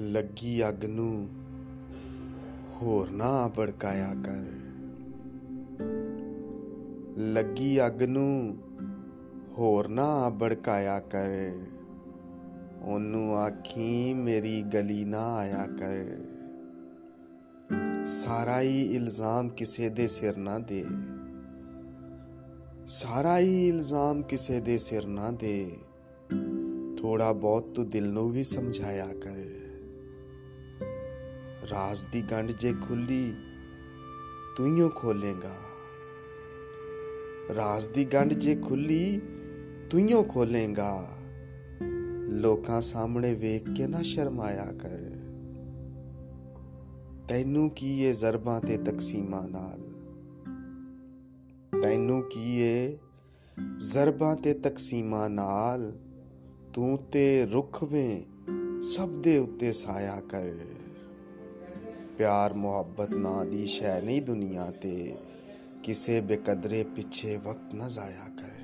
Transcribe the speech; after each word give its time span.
ਲੱਗੀ 0.00 0.68
ਅੱਗ 0.68 0.84
ਨੂੰ 0.84 1.28
ਹੋਰ 2.82 3.10
ਨਾ 3.10 3.48
ਭੜਕਾਇਆ 3.48 4.14
ਕਰ। 4.14 4.44
ਲੱਗੀ 7.18 7.86
ਅੱਗ 7.86 8.02
ਨੂੰ 8.02 8.56
ਹੋਰ 9.58 9.88
ਨਾ 9.88 10.30
ਭੜਕਾਇਆ 10.30 11.00
ਕਰ। 11.00 11.28
ਉਹਨੂੰ 12.82 13.38
ਆਖੀ 13.38 14.14
ਮੇਰੀ 14.14 14.62
ਗਲੀ 14.62 15.04
ਨਾ 15.04 15.34
ਆਇਆ 15.34 15.66
ਕਰ। 15.66 16.24
ਸਾਰਾ 18.04 18.60
ਹੀ 18.60 18.94
ਇਲਜ਼ਾਮ 18.94 19.48
ਕਿਸੇ 19.48 19.88
ਦੇ 19.88 20.06
ਸਿਰ 20.06 20.36
ਨਾ 20.36 20.58
ਦੇ। 20.58 20.84
ਸਾਰਾ 22.86 23.38
ਹੀ 23.38 23.68
ਇਲਜ਼ਾਮ 23.68 24.22
ਕਿਸੇ 24.22 24.60
ਦੇ 24.60 24.78
ਸਿਰ 24.78 25.06
ਨਾ 25.06 25.30
ਦੇ। 25.30 25.76
ਥੋੜਾ 26.98 27.32
ਬਹੁਤ 27.32 27.64
ਤੂੰ 27.64 27.88
ਦਿਲ 27.88 28.12
ਨੂੰ 28.12 28.30
ਵੀ 28.30 28.44
ਸਮਝਾਇਆ 28.44 29.06
ਕਰ। 29.06 29.65
ਰਾਜ਼ 31.70 32.06
ਦੀ 32.12 32.22
ਗੰਢ 32.22 32.50
ਜੇ 32.50 32.72
ਖੁੱਲੀ 32.72 33.34
ਤੂੰ 34.56 34.76
ਹੀ 34.76 34.90
ਖੋਲੇਗਾ। 34.94 35.56
ਰਾਜ਼ 37.54 37.90
ਦੀ 37.90 38.04
ਗੰਢ 38.04 38.32
ਜੇ 38.32 38.56
ਖੁੱਲੀ 38.56 39.20
ਤੂੰ 39.90 40.00
ਹੀ 40.00 40.24
ਖੋਲੇਗਾ। 40.28 41.08
ਲੋਕਾਂ 42.28 42.80
ਸਾਹਮਣੇ 42.80 43.34
ਵੇਖ 43.34 43.70
ਕੇ 43.70 43.86
ਨਾ 43.86 44.02
ਸ਼ਰਮਾਇਆ 44.02 44.64
ਕਰ। 44.64 44.98
ਤੈਨੂੰ 47.28 47.70
ਕੀ 47.70 48.02
ਇਹ 48.02 48.14
ਜ਼ਰਬਾਂ 48.14 48.60
ਤੇ 48.60 48.76
ਤਕਸੀਮਾਂ 48.76 49.48
ਨਾਲ? 49.48 49.80
ਤੈਨੂੰ 51.82 52.22
ਕੀ 52.22 52.60
ਇਹ 52.60 52.96
ਜ਼ਰਬਾਂ 53.76 54.36
ਤੇ 54.36 54.54
ਤਕਸੀਮਾਂ 54.54 55.30
ਨਾਲ? 55.30 55.98
ਤੂੰ 56.74 56.98
ਤੇ 57.12 57.46
ਰੁੱਖ 57.46 57.84
ਵੇ 57.84 58.26
ਸਭ 58.80 59.08
ਦੇ 59.08 59.38
ਉੱਤੇ 59.38 59.72
ਸਾਇਆ 59.72 60.20
ਕਰ। 60.20 60.52
ਪਿਆਰ, 62.18 62.54
ਮੁਹੱਬਤ 62.54 63.10
ਨਾਂ 63.10 63.44
ਦੀ 63.44 63.66
ਸ਼ੈ 63.66 64.00
ਨਹੀਂ 64.00 64.22
ਦੁਨੀਆ 64.22 64.70
ਤੇ। 64.70 65.16
ਕਿਸੇ 65.82 66.20
ਬੇਕਦਰੇ 66.20 66.84
ਪਿੱਛੇ 66.84 67.36
ਵਕਤ 67.36 67.74
ਨਾ 67.74 67.88
ਜ਼ਾਇਆ 67.88 68.28
ਕਰ। 68.36 68.55